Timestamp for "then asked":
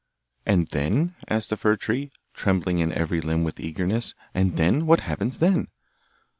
0.69-1.51